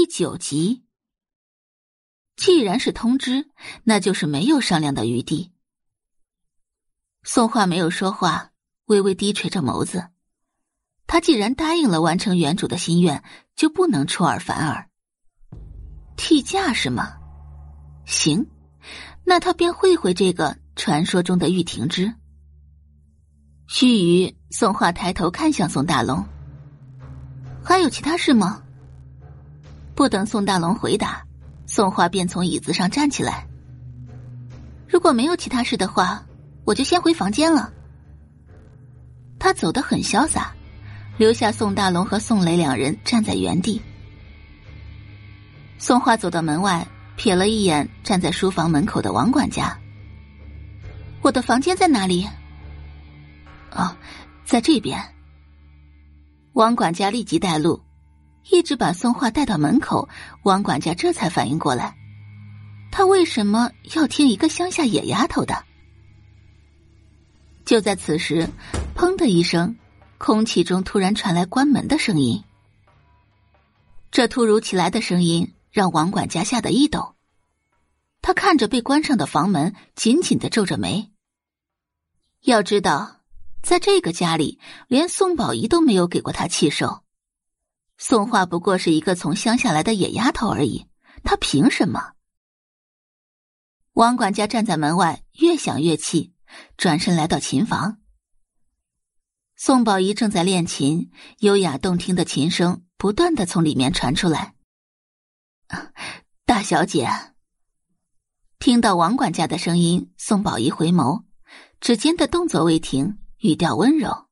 [0.00, 0.84] 第九集。
[2.36, 3.50] 既然是通知，
[3.82, 5.50] 那就是没有商量的余地。
[7.24, 8.52] 宋画没有说话，
[8.84, 10.10] 微微低垂着眸子。
[11.08, 13.24] 他既然答应了完成原主的心愿，
[13.56, 14.88] 就不能出尔反尔。
[16.16, 17.18] 替嫁是吗？
[18.06, 18.46] 行，
[19.24, 22.14] 那他便会会这个传说中的玉婷之。
[23.66, 26.24] 须臾，宋画抬头看向宋大龙。
[27.64, 28.62] 还有其他事吗？
[29.98, 31.26] 不等宋大龙回答，
[31.66, 33.48] 宋画便从椅子上站起来。
[34.86, 36.24] 如果没有其他事的话，
[36.64, 37.72] 我就先回房间了。
[39.40, 40.54] 他走得很潇洒，
[41.16, 43.82] 留下宋大龙和宋磊两人站在原地。
[45.78, 46.86] 宋画走到门外，
[47.16, 49.76] 瞥了一眼站在书房门口的王管家。
[51.22, 52.24] 我的房间在哪里？
[53.72, 53.96] 哦，
[54.44, 54.96] 在这边。
[56.52, 57.82] 王管家立即带路，
[58.50, 60.08] 一直把宋画带到门口。
[60.42, 61.96] 王管家这才反应过来，
[62.90, 65.64] 他为什么要听一个乡下野丫头的？
[67.64, 68.48] 就在此时，
[68.94, 69.76] 砰的一声，
[70.16, 72.42] 空气中突然传来关门的声音。
[74.10, 77.14] 这突如其来的声音让王管家吓得一抖，
[78.22, 81.10] 他看着被关上的房门，紧紧的皱着眉。
[82.42, 83.16] 要知道。
[83.60, 87.02] 在这个家里，连宋宝仪都没有给过他气受。
[87.98, 90.86] 宋画不过是一个从乡下来的野丫头而已，
[91.24, 92.12] 她凭什么？
[93.94, 96.32] 王管家站在门外，越想越气，
[96.76, 97.98] 转身来到琴房。
[99.56, 104.54] 宋宝仪正在练琴，优雅动听的琴声不断的从里面传出来。
[106.46, 107.10] 大小姐，
[108.60, 111.24] 听到王管家的声音，宋宝仪回眸，
[111.80, 113.18] 指尖的动作未停。
[113.38, 114.28] 语调温柔，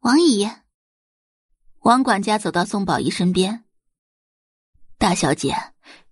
[0.00, 0.46] 王姨。
[1.84, 3.66] 王管家走到宋宝仪身边。
[4.96, 5.54] 大小姐，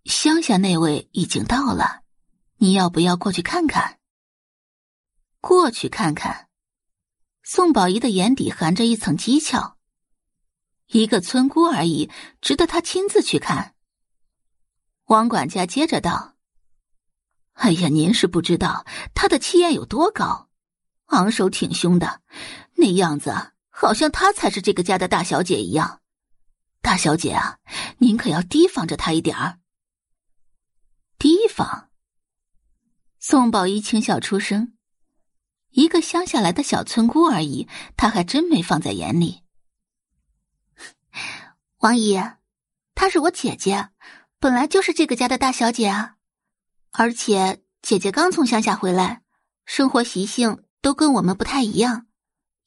[0.05, 2.03] 乡下那位已经到了，
[2.59, 3.99] 你要不要过去看看？
[5.41, 6.51] 过去看看。
[7.43, 9.77] 宋宝仪的眼底含着一层讥诮。
[10.89, 12.11] 一个村姑而已，
[12.43, 13.75] 值得他亲自去看？
[15.07, 16.35] 王管家接着道
[17.55, 18.85] ：“哎呀，您是不知道
[19.15, 20.51] 他的气焰有多高。”
[21.09, 22.21] 昂首挺胸的，
[22.77, 26.03] 那样子好像她才是这个家的大小姐一样。
[26.81, 27.59] 大小姐啊，
[27.99, 29.59] 您可要提防着她一点儿。
[31.19, 31.91] 提防。
[33.19, 34.75] 宋宝仪轻笑出声
[35.71, 37.67] ：“一个乡下来的小村姑而已，
[37.97, 39.43] 她还真没放在眼里。
[41.79, 42.21] ”王姨，
[42.95, 43.89] 她是我姐姐，
[44.39, 46.17] 本来就是这个家的大小姐啊。
[46.93, 49.23] 而且姐姐刚从乡下回来，
[49.65, 50.63] 生活习性。
[50.83, 52.09] 都跟我们不太一样，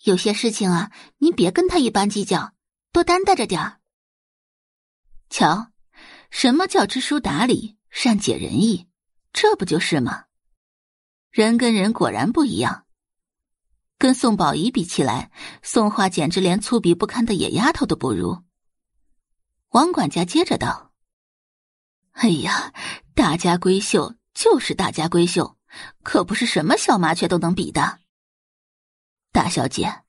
[0.05, 2.53] 有些事情啊，您别跟他一般计较，
[2.91, 3.81] 多担待着点儿。
[5.31, 5.71] 瞧，
[6.29, 8.87] 什么叫知书达理、善解人意？
[9.33, 10.25] 这不就是吗？
[11.31, 12.85] 人跟人果然不一样。
[13.97, 15.31] 跟宋宝仪比起来，
[15.63, 18.43] 宋画简直连粗鄙不堪的野丫头都不如。
[19.69, 20.93] 王管家接着道
[22.13, 22.71] ：“哎呀，
[23.15, 25.57] 大家闺秀就是大家闺秀，
[26.03, 28.01] 可不是什么小麻雀都能比的。”
[29.35, 30.03] 大小姐，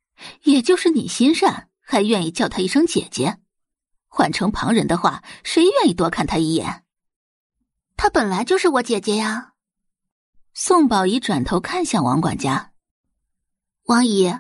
[0.45, 3.41] 也就是你心善，还愿意叫她一声姐姐。
[4.07, 6.85] 换成旁人的话，谁愿意多看她一眼？
[7.97, 9.55] 她本来就是我姐姐呀。
[10.55, 12.71] 宋宝仪转头看向王管家，
[13.87, 14.33] 王姨，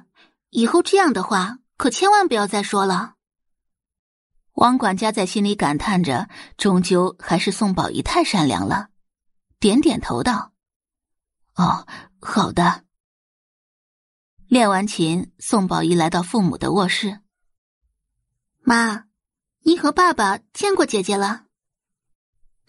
[0.50, 3.14] 以后这样的话可千万不要再说了。
[4.52, 8.90] 王管家在心里感叹着，终究还是宋宝仪太善良了，
[9.58, 10.52] 点点头道
[11.56, 11.88] ：“哦，
[12.20, 12.85] 好的。”
[14.48, 17.18] 练完琴，宋宝仪来到父母的卧室。
[18.60, 19.06] 妈，
[19.62, 21.46] 你和爸爸见过姐姐了。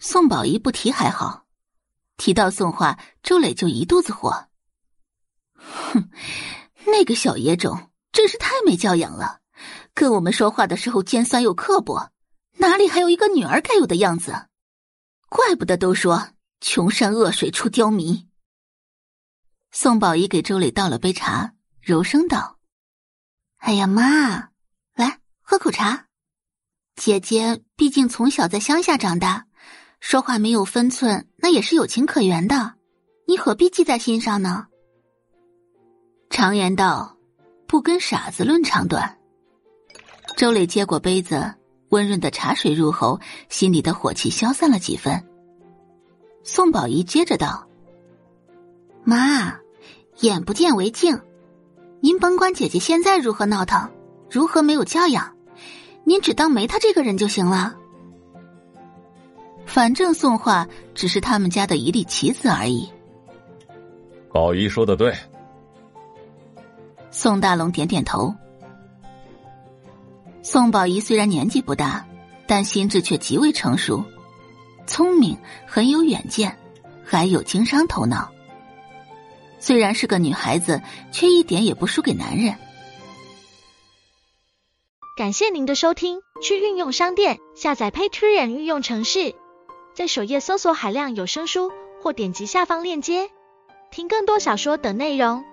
[0.00, 1.46] 宋宝仪不提还好，
[2.16, 4.48] 提到宋画，周磊就一肚子火。
[5.54, 6.10] 哼，
[6.86, 9.38] 那个小野种真是太没教养了，
[9.94, 12.10] 跟我们说话的时候尖酸又刻薄，
[12.56, 14.48] 哪里还有一个女儿该有的样子？
[15.28, 16.30] 怪不得都说
[16.60, 18.28] 穷山恶水出刁民。
[19.70, 21.54] 宋宝仪给周磊倒了杯茶。
[21.80, 22.58] 柔声道
[23.58, 24.50] ：“哎呀，妈，
[24.94, 26.06] 来喝口茶。
[26.96, 29.46] 姐姐毕竟从小在乡下长大，
[30.00, 32.74] 说话没有分寸，那也是有情可原的。
[33.26, 34.66] 你何必记在心上呢？
[36.30, 37.16] 常言道，
[37.66, 39.18] 不跟傻子论长短。”
[40.36, 41.54] 周磊接过杯子，
[41.88, 45.24] 温润的茶水入喉，心里的火气消散了几分。
[46.44, 47.66] 宋宝仪接着道
[49.04, 49.58] ：“妈，
[50.20, 51.18] 眼不见为净。”
[52.00, 53.90] 您甭管姐姐现在如何闹腾，
[54.30, 55.34] 如何没有教养，
[56.04, 57.74] 您只当没她这个人就行了。
[59.66, 62.88] 反正宋画只是他们家的一粒棋子而已。
[64.32, 65.14] 宝仪说的对。
[67.10, 68.34] 宋大龙点点头。
[70.42, 72.06] 宋宝仪虽然年纪不大，
[72.46, 74.04] 但心智却极为成熟，
[74.86, 75.36] 聪明，
[75.66, 76.56] 很有远见，
[77.04, 78.30] 还有经商头脑。
[79.60, 80.80] 虽然是个女孩子，
[81.12, 82.54] 却一点也不输给男人。
[85.16, 89.34] 感谢您的收听，去运用商店下载 Patreon 运用城市，
[89.94, 93.28] 在首页搜索海量有声书，或点击下方链接
[93.90, 95.44] 听更多小说等内容。